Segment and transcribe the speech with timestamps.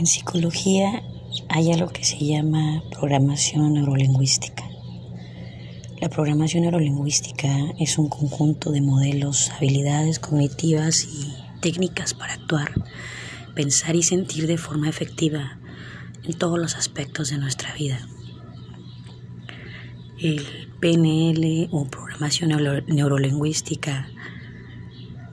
[0.00, 1.02] En psicología
[1.50, 4.64] hay algo que se llama programación neurolingüística.
[6.00, 12.72] La programación neurolingüística es un conjunto de modelos, habilidades cognitivas y técnicas para actuar,
[13.54, 15.58] pensar y sentir de forma efectiva
[16.24, 18.00] en todos los aspectos de nuestra vida.
[20.18, 20.46] El
[20.80, 22.48] PNL o programación
[22.86, 24.08] neurolingüística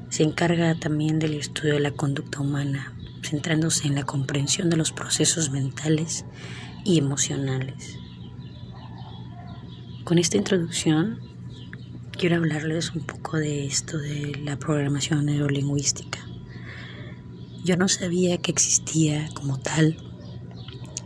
[0.09, 2.96] se encarga también del estudio de la conducta humana,
[3.29, 6.25] centrándose en la comprensión de los procesos mentales
[6.83, 7.97] y emocionales.
[10.03, 11.19] Con esta introducción
[12.17, 16.19] quiero hablarles un poco de esto de la programación neurolingüística.
[17.63, 19.97] Yo no sabía que existía como tal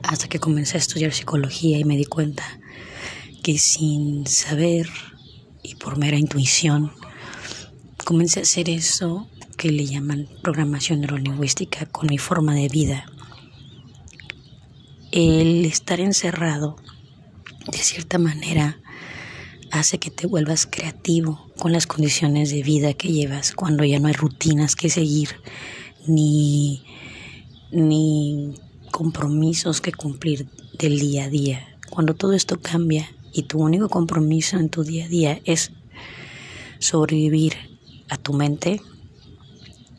[0.04, 2.44] hasta que comencé a estudiar psicología y me di cuenta
[3.42, 4.88] que sin saber
[5.64, 6.92] y por mera intuición
[8.06, 9.28] comencé a hacer eso
[9.62, 13.06] que le llaman programación neurolingüística con mi forma de vida.
[15.12, 16.78] El estar encerrado,
[17.72, 18.80] de cierta manera,
[19.70, 24.08] hace que te vuelvas creativo con las condiciones de vida que llevas cuando ya no
[24.08, 25.30] hay rutinas que seguir
[26.08, 26.84] ni,
[27.72, 28.56] ni
[28.90, 30.48] compromisos que cumplir
[30.80, 31.78] del día a día.
[31.92, 35.72] Cuando todo esto cambia y tu único compromiso en tu día a día es
[36.80, 37.54] sobrevivir
[38.10, 38.82] a tu mente,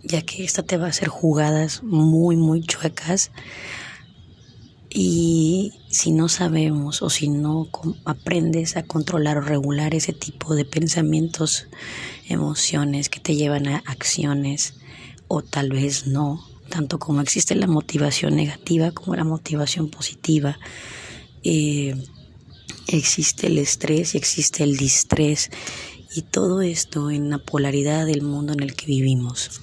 [0.03, 3.31] ya que esta te va a hacer jugadas muy, muy chuecas
[4.95, 7.69] y si no sabemos o si no
[8.05, 11.67] aprendes a controlar o regular ese tipo de pensamientos,
[12.28, 14.75] emociones que te llevan a acciones
[15.28, 20.58] o tal vez no, tanto como existe la motivación negativa como la motivación positiva,
[21.42, 21.95] eh,
[22.86, 25.50] existe el estrés y existe el distrés
[26.14, 29.62] y todo esto en la polaridad del mundo en el que vivimos.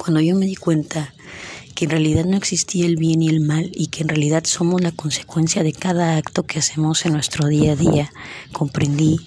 [0.00, 1.12] Cuando yo me di cuenta
[1.74, 4.80] que en realidad no existía el bien y el mal y que en realidad somos
[4.80, 8.10] la consecuencia de cada acto que hacemos en nuestro día a día.
[8.50, 9.18] Comprendí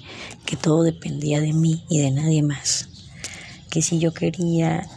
[0.48, 2.90] que todo dependía de mí y de nadie más.
[3.70, 4.90] Que si yo quería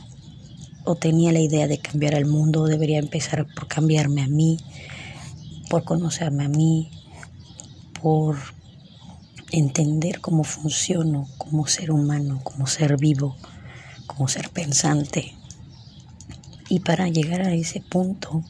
[0.86, 4.56] o tenía la idea de cambiar al mundo, debería empezar por cambiarme a mí,
[5.68, 6.90] por conocerme a mí,
[8.00, 8.38] por
[9.50, 13.36] entender cómo funciono como ser humano, como ser vivo,
[14.06, 15.35] como ser pensante.
[16.68, 18.42] Y para llegar a ese punto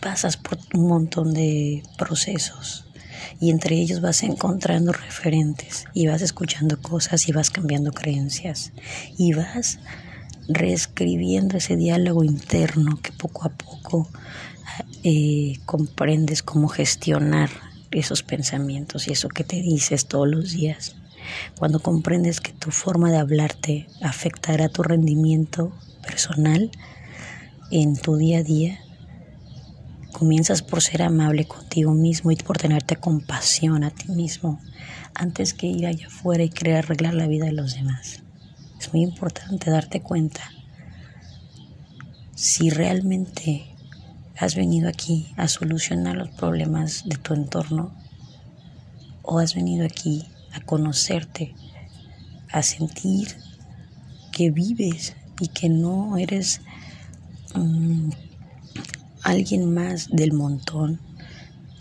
[0.00, 2.84] pasas por un montón de procesos
[3.40, 8.72] y entre ellos vas encontrando referentes y vas escuchando cosas y vas cambiando creencias
[9.16, 9.78] y vas
[10.48, 14.08] reescribiendo ese diálogo interno que poco a poco
[15.02, 17.50] eh, comprendes cómo gestionar
[17.90, 20.96] esos pensamientos y eso que te dices todos los días.
[21.58, 25.72] Cuando comprendes que tu forma de hablarte afectará tu rendimiento
[26.06, 26.70] personal,
[27.70, 28.80] en tu día a día,
[30.12, 34.60] comienzas por ser amable contigo mismo y por tenerte compasión a ti mismo
[35.14, 38.22] antes que ir allá afuera y querer arreglar la vida de los demás.
[38.78, 40.42] Es muy importante darte cuenta
[42.34, 43.66] si realmente
[44.38, 47.92] has venido aquí a solucionar los problemas de tu entorno
[49.22, 51.54] o has venido aquí a conocerte,
[52.52, 53.36] a sentir
[54.32, 56.60] que vives y que no eres
[57.56, 58.10] Mm,
[59.22, 61.00] alguien más del montón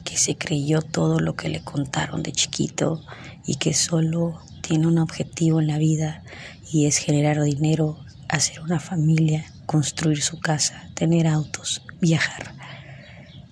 [0.06, 3.02] que se creyó todo lo que le contaron de chiquito
[3.46, 6.24] y que solo tiene un objetivo en la vida
[6.72, 7.98] y es generar dinero,
[8.30, 12.56] hacer una familia, construir su casa, tener autos, viajar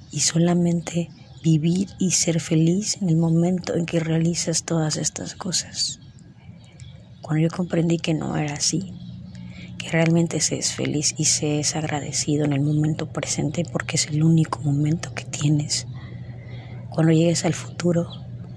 [0.09, 1.09] y solamente
[1.43, 5.99] vivir y ser feliz en el momento en que realizas todas estas cosas.
[7.21, 8.93] Cuando yo comprendí que no era así,
[9.83, 14.07] que realmente se es feliz y se es agradecido en el momento presente porque es
[14.07, 15.87] el único momento que tienes.
[16.89, 18.07] Cuando llegues al futuro,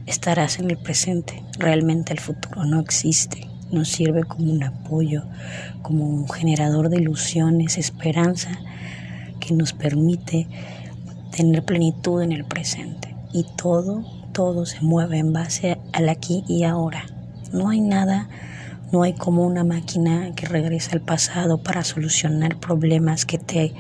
[0.07, 1.43] estarás en el presente.
[1.59, 3.49] Realmente el futuro no existe.
[3.73, 5.25] Nos sirve como un apoyo,
[5.83, 8.61] como un generador de ilusiones, esperanza
[9.41, 10.47] que nos permite
[11.35, 13.17] tener plenitud en el presente.
[13.33, 17.07] Y todo, todo se mueve en base al aquí y ahora.
[17.53, 18.29] No hay nada
[18.93, 23.75] no hay como una máquina que regresa al pasado para solucionar problemas que te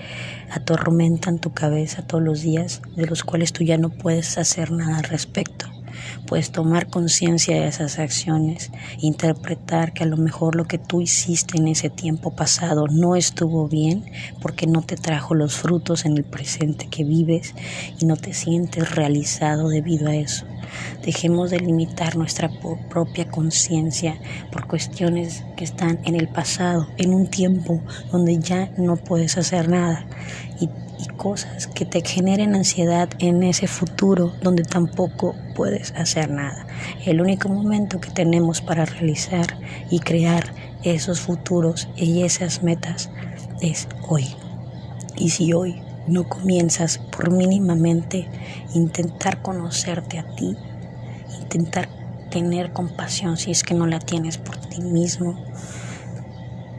[0.50, 4.98] atormentan tu cabeza todos los días, de los cuales tú ya no puedes hacer nada
[4.98, 5.66] al respecto.
[6.26, 8.70] Puedes tomar conciencia de esas acciones,
[9.00, 13.68] interpretar que a lo mejor lo que tú hiciste en ese tiempo pasado no estuvo
[13.68, 14.04] bien
[14.42, 17.54] porque no te trajo los frutos en el presente que vives
[17.98, 20.46] y no te sientes realizado debido a eso.
[21.02, 22.50] Dejemos de limitar nuestra
[22.88, 24.18] propia conciencia
[24.50, 27.80] por cuestiones que están en el pasado, en un tiempo
[28.10, 30.06] donde ya no puedes hacer nada
[30.60, 30.68] y,
[31.16, 36.66] cosas que te generen ansiedad en ese futuro donde tampoco puedes hacer nada.
[37.04, 39.58] El único momento que tenemos para realizar
[39.90, 40.52] y crear
[40.82, 43.10] esos futuros y esas metas
[43.60, 44.26] es hoy.
[45.16, 48.28] Y si hoy no comienzas por mínimamente
[48.74, 50.56] intentar conocerte a ti,
[51.40, 51.88] intentar
[52.30, 55.36] tener compasión si es que no la tienes por ti mismo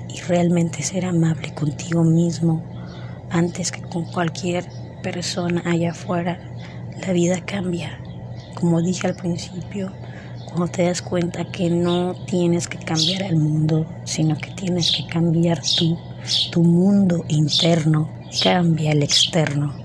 [0.08, 2.64] y realmente ser amable contigo mismo
[3.30, 4.66] antes que con cualquier
[5.02, 6.40] persona allá afuera,
[7.06, 8.00] la vida cambia.
[8.56, 9.92] Como dije al principio,
[10.46, 15.06] cuando te das cuenta que no tienes que cambiar el mundo, sino que tienes que
[15.06, 15.98] cambiar tú,
[16.52, 18.10] tu mundo interno,
[18.42, 19.76] cambia el externo,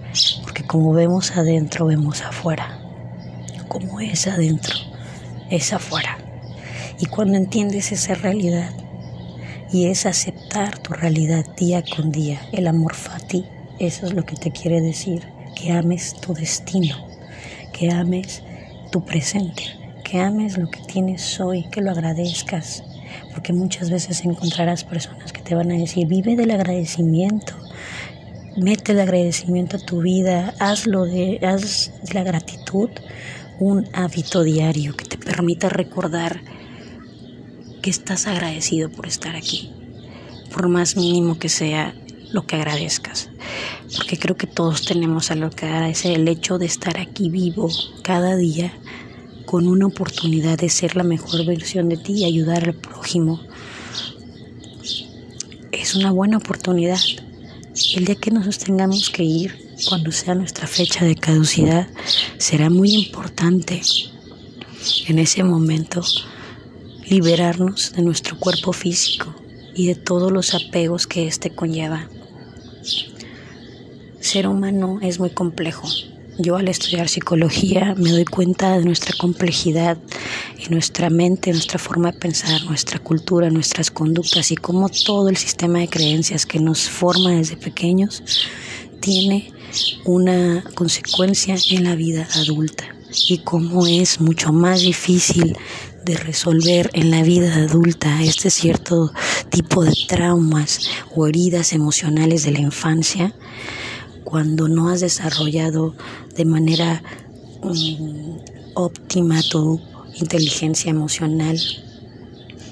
[0.42, 2.78] porque como vemos adentro, vemos afuera.
[3.68, 4.74] Como es adentro,
[5.50, 6.18] es afuera.
[6.98, 8.70] Y cuando entiendes esa realidad,
[9.72, 13.46] y es aceptar tu realidad día con día, el amor fati,
[13.78, 17.06] eso es lo que te quiere decir, que ames tu destino,
[17.72, 18.42] que ames
[18.90, 19.62] tu presente,
[20.04, 22.84] que ames lo que tienes hoy, que lo agradezcas,
[23.32, 27.54] porque muchas veces encontrarás personas que te van a decir, vive del agradecimiento,
[28.56, 32.90] mete el agradecimiento a tu vida, hazlo de, haz la gratitud
[33.58, 36.40] un hábito diario que te permita recordar
[37.80, 39.72] que estás agradecido por estar aquí,
[40.52, 41.94] por más mínimo que sea
[42.32, 43.30] lo que agradezcas,
[43.96, 47.68] porque creo que todos tenemos algo que agradecer, el hecho de estar aquí vivo
[48.02, 48.72] cada día
[49.44, 53.40] con una oportunidad de ser la mejor versión de ti y ayudar al prójimo.
[55.70, 56.98] Es una buena oportunidad.
[57.94, 61.88] El día que nos tengamos que ir, cuando sea nuestra fecha de caducidad,
[62.36, 63.80] será muy importante
[65.08, 66.02] en ese momento
[67.08, 69.34] liberarnos de nuestro cuerpo físico
[69.74, 72.08] y de todos los apegos que éste conlleva.
[74.20, 75.88] Ser humano es muy complejo
[76.38, 79.98] yo al estudiar psicología me doy cuenta de nuestra complejidad
[80.58, 85.36] en nuestra mente, nuestra forma de pensar, nuestra cultura, nuestras conductas y cómo todo el
[85.36, 88.22] sistema de creencias que nos forma desde pequeños
[89.00, 89.52] tiene
[90.04, 92.84] una consecuencia en la vida adulta
[93.28, 95.56] y cómo es mucho más difícil
[96.04, 99.12] de resolver en la vida adulta este cierto
[99.50, 100.80] tipo de traumas
[101.14, 103.34] o heridas emocionales de la infancia
[104.24, 105.94] cuando no has desarrollado
[106.34, 107.02] de manera
[107.62, 108.36] mm,
[108.74, 109.80] óptima tu
[110.14, 111.58] inteligencia emocional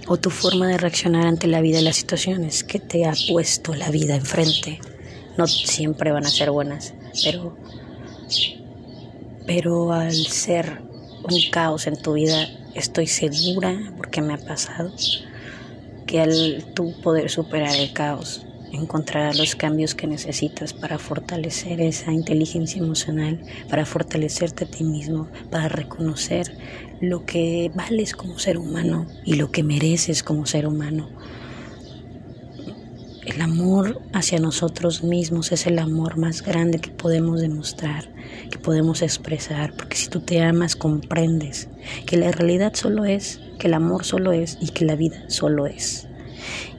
[0.06, 3.74] o tu forma de reaccionar ante la vida y las situaciones que te ha puesto
[3.74, 4.80] la vida enfrente.
[5.36, 7.56] No siempre van a ser buenas, pero,
[9.46, 10.82] pero al ser
[11.22, 14.92] un caos en tu vida, estoy segura, porque me ha pasado,
[16.06, 22.12] que al tú poder superar el caos, encontrar los cambios que necesitas para fortalecer esa
[22.12, 26.56] inteligencia emocional, para fortalecerte a ti mismo, para reconocer
[27.00, 31.08] lo que vales como ser humano y lo que mereces como ser humano.
[33.26, 38.08] El amor hacia nosotros mismos es el amor más grande que podemos demostrar,
[38.50, 41.68] que podemos expresar, porque si tú te amas comprendes
[42.06, 45.66] que la realidad solo es, que el amor solo es y que la vida solo
[45.66, 46.08] es.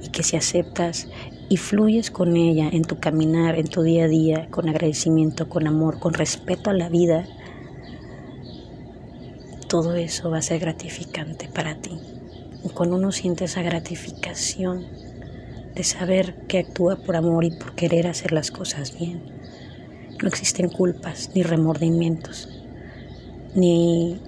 [0.03, 1.07] Y que si aceptas
[1.51, 5.67] y fluyes con ella en tu caminar, en tu día a día, con agradecimiento, con
[5.67, 7.27] amor, con respeto a la vida,
[9.67, 11.99] todo eso va a ser gratificante para ti.
[12.63, 14.85] Y cuando uno siente esa gratificación
[15.75, 19.21] de saber que actúa por amor y por querer hacer las cosas bien,
[20.21, 22.47] no existen culpas ni remordimientos,
[23.55, 24.21] ni,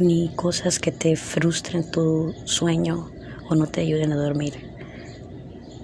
[0.00, 3.08] ni cosas que te frustren tu sueño
[3.48, 4.75] o no te ayuden a dormir.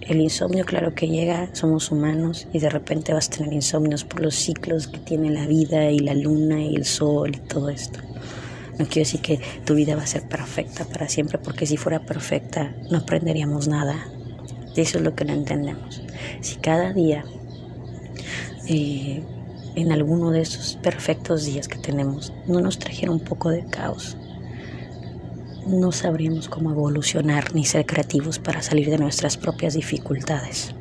[0.07, 4.21] El insomnio, claro que llega, somos humanos y de repente vas a tener insomnios por
[4.21, 8.01] los ciclos que tiene la vida y la luna y el sol y todo esto.
[8.79, 12.01] No quiero decir que tu vida va a ser perfecta para siempre, porque si fuera
[12.01, 14.09] perfecta no aprenderíamos nada.
[14.75, 16.03] Eso es lo que no entendemos.
[16.41, 17.25] Si cada día,
[18.69, 19.23] eh,
[19.77, 24.17] en alguno de esos perfectos días que tenemos, no nos trajera un poco de caos,
[25.67, 30.75] no sabríamos cómo evolucionar ni ser creativos para salir de nuestras propias dificultades.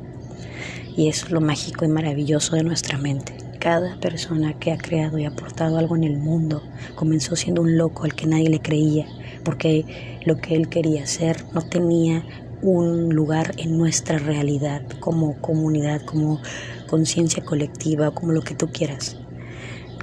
[0.96, 3.36] Y eso es lo mágico y maravilloso de nuestra mente.
[3.58, 6.62] Cada persona que ha creado y aportado algo en el mundo
[6.96, 9.06] comenzó siendo un loco al que nadie le creía,
[9.44, 12.24] porque lo que él quería ser no tenía
[12.60, 16.40] un lugar en nuestra realidad como comunidad, como
[16.88, 19.16] conciencia colectiva, como lo que tú quieras.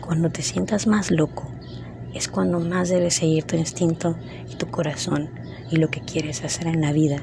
[0.02, 1.52] Cuando te sientas más loco,
[2.14, 4.18] es cuando más debes seguir tu instinto
[4.50, 5.30] y tu corazón
[5.72, 7.22] y lo que quieres hacer en la vida,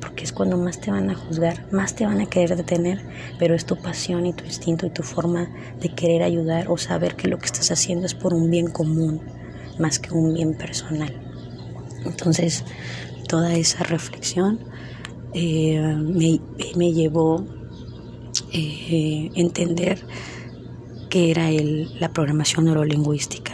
[0.00, 3.00] porque es cuando más te van a juzgar, más te van a querer detener,
[3.38, 5.48] pero es tu pasión y tu instinto y tu forma
[5.80, 9.20] de querer ayudar o saber que lo que estás haciendo es por un bien común
[9.78, 11.12] más que un bien personal.
[12.04, 12.64] Entonces,
[13.28, 14.60] toda esa reflexión
[15.32, 17.44] eh, me, llevó a
[18.52, 20.06] eh, entender
[21.08, 23.53] que era la programación neurolingüística,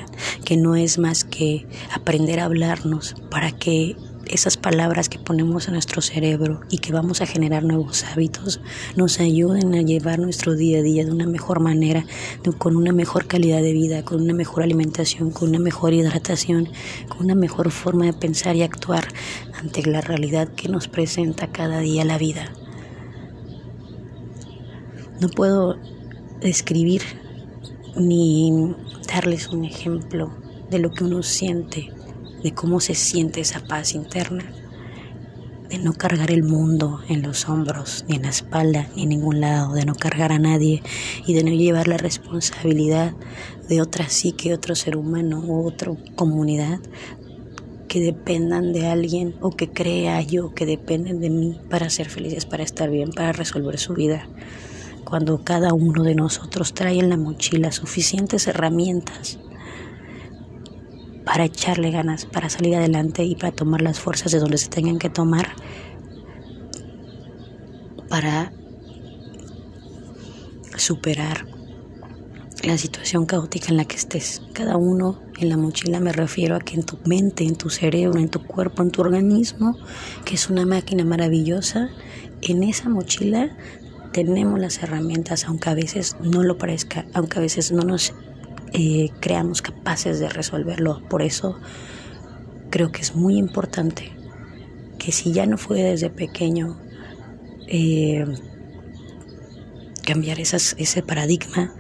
[0.50, 1.64] que no es más que
[1.95, 3.95] aprender a hablarnos para que
[4.26, 8.61] esas palabras que ponemos a nuestro cerebro y que vamos a generar nuevos hábitos
[8.97, 12.04] nos ayuden a llevar nuestro día a día de una mejor manera,
[12.59, 16.69] con una mejor calidad de vida, con una mejor alimentación, con una mejor hidratación,
[17.09, 19.07] con una mejor forma de pensar y actuar
[19.54, 22.52] ante la realidad que nos presenta cada día la vida.
[25.21, 25.76] No puedo
[26.40, 27.02] describir
[27.95, 28.75] ni
[29.12, 30.33] darles un ejemplo
[30.71, 31.93] de lo que uno siente
[32.43, 34.45] de cómo se siente esa paz interna,
[35.69, 39.40] de no cargar el mundo en los hombros, ni en la espalda, ni en ningún
[39.40, 40.83] lado, de no cargar a nadie
[41.26, 43.14] y de no llevar la responsabilidad
[43.69, 46.81] de otra psique, otro ser humano u otra comunidad
[47.87, 52.47] que dependan de alguien o que crea yo que dependen de mí para ser felices,
[52.47, 54.29] para estar bien, para resolver su vida.
[55.04, 59.38] Cuando cada uno de nosotros trae en la mochila suficientes herramientas
[61.25, 64.99] para echarle ganas, para salir adelante y para tomar las fuerzas de donde se tengan
[64.99, 65.54] que tomar,
[68.09, 68.52] para
[70.76, 71.47] superar
[72.64, 74.42] la situación caótica en la que estés.
[74.52, 78.19] Cada uno en la mochila me refiero a que en tu mente, en tu cerebro,
[78.19, 79.76] en tu cuerpo, en tu organismo,
[80.25, 81.88] que es una máquina maravillosa,
[82.42, 83.57] en esa mochila
[84.12, 88.12] tenemos las herramientas, aunque a veces no lo parezca, aunque a veces no nos
[88.73, 91.02] eh, creamos capaces de resolverlo.
[91.09, 91.59] Por eso
[92.71, 94.12] creo que es muy importante
[94.99, 96.79] que si ya no fue desde pequeño
[97.67, 98.26] eh,
[100.05, 101.73] cambiar esas, ese paradigma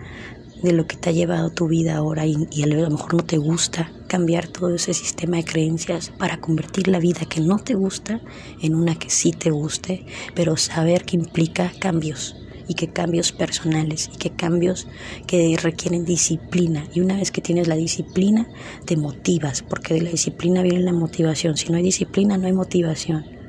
[0.62, 3.24] de lo que te ha llevado tu vida ahora y, y, a lo mejor no
[3.24, 7.74] te gusta, cambiar todo ese sistema de creencias para convertir la vida que no te
[7.74, 8.20] gusta
[8.60, 12.34] en una que sí te guste, pero saber que implica cambios
[12.66, 14.88] y que cambios personales y que cambios
[15.28, 16.88] que requieren disciplina.
[16.92, 18.48] Y una vez que tienes la disciplina,
[18.84, 21.56] te motivas, porque de la disciplina viene la motivación.
[21.56, 23.39] Si no hay disciplina, no hay motivación.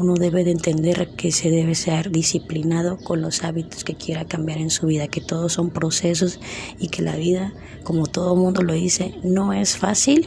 [0.00, 4.56] Uno debe de entender que se debe ser disciplinado con los hábitos que quiera cambiar
[4.56, 6.40] en su vida, que todos son procesos
[6.78, 7.52] y que la vida,
[7.84, 10.26] como todo mundo lo dice, no es fácil,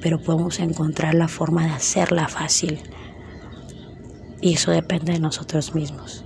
[0.00, 2.78] pero podemos encontrar la forma de hacerla fácil.
[4.40, 6.24] Y eso depende de nosotros mismos.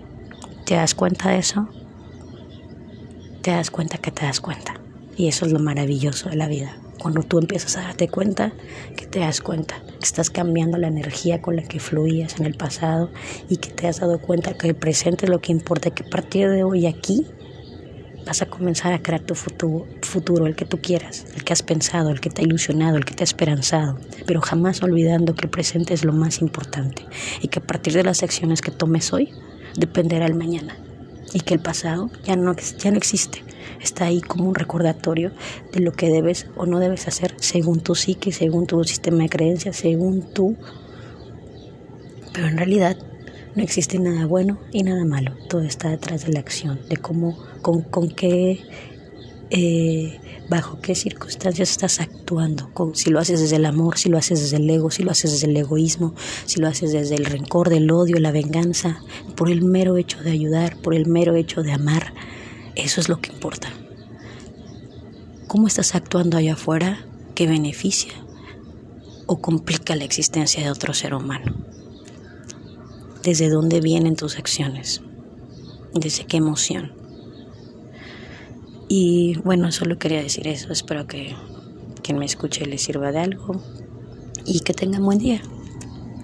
[0.64, 1.68] ¿Te das cuenta de eso?
[3.42, 4.74] Te das cuenta que te das cuenta.
[5.16, 6.76] Y eso es lo maravilloso de la vida.
[6.98, 8.52] Cuando tú empiezas a darte cuenta,
[8.96, 12.54] que te das cuenta, que estás cambiando la energía con la que fluías en el
[12.54, 13.10] pasado
[13.48, 16.10] y que te has dado cuenta que el presente es lo que importa, que a
[16.10, 17.26] partir de hoy aquí
[18.24, 21.62] vas a comenzar a crear tu futuro, futuro, el que tú quieras, el que has
[21.62, 25.46] pensado, el que te ha ilusionado, el que te ha esperanzado, pero jamás olvidando que
[25.46, 27.04] el presente es lo más importante
[27.40, 29.30] y que a partir de las acciones que tomes hoy,
[29.76, 30.76] dependerá el mañana
[31.33, 33.45] y que el pasado ya no, ya no existe.
[33.80, 35.33] Está ahí como un recordatorio
[35.73, 39.28] de lo que debes o no debes hacer según tu psique, según tu sistema de
[39.28, 40.56] creencias, según tú.
[42.33, 42.97] Pero en realidad
[43.54, 45.33] no existe nada bueno y nada malo.
[45.49, 48.61] Todo está detrás de la acción, de cómo, con, con qué
[49.50, 54.40] eh, bajo qué circunstancias estás actuando, si lo haces desde el amor, si lo haces
[54.40, 57.68] desde el ego, si lo haces desde el egoísmo, si lo haces desde el rencor,
[57.68, 59.00] del odio, la venganza,
[59.36, 62.12] por el mero hecho de ayudar, por el mero hecho de amar,
[62.74, 63.68] eso es lo que importa.
[65.46, 68.12] ¿Cómo estás actuando allá afuera que beneficia
[69.26, 71.54] o complica la existencia de otro ser humano?
[73.22, 75.02] ¿Desde dónde vienen tus acciones?
[75.94, 77.05] ¿Desde qué emoción?
[78.88, 80.72] Y bueno, solo quería decir eso.
[80.72, 81.34] Espero que
[82.02, 83.60] quien me escuche le sirva de algo
[84.44, 85.42] y que tengan buen día.